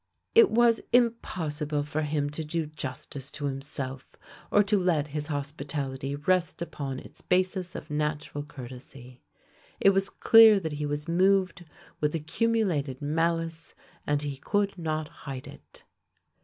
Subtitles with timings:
[0.33, 4.15] It was impossible for him to do justice to himself,
[4.49, 9.19] or to let his hospitality rest upon its basis of natural cour tesy.
[9.79, 11.65] It was clear that he was moved
[11.99, 13.75] with accumu lated malice,
[14.07, 15.83] and he could not hide it.